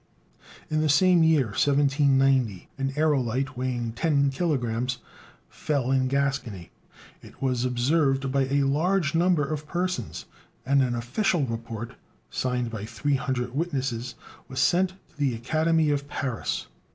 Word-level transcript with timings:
In 0.71 0.81
the 0.81 0.89
same 0.89 1.21
year 1.21 1.49
1790, 1.53 2.69
an 2.79 2.91
aërolite 2.93 3.55
weighing 3.55 3.91
ten 3.91 4.31
kilogrammes 4.31 4.97
fell 5.47 5.91
in 5.91 6.07
Gascony. 6.07 6.71
It 7.21 7.39
was 7.39 7.65
observed 7.65 8.31
by 8.31 8.47
a 8.47 8.63
large 8.63 9.13
number 9.13 9.43
of 9.45 9.67
persons, 9.67 10.25
and 10.65 10.81
an 10.81 10.95
official 10.95 11.45
report, 11.45 11.93
signed 12.31 12.71
by 12.71 12.83
three 12.83 13.13
hundred 13.13 13.53
witnesses, 13.53 14.15
was 14.47 14.59
sent 14.59 14.89
to 14.89 15.17
the 15.17 15.35
Academy 15.35 15.91
of 15.91 16.07
Paris. 16.07 16.65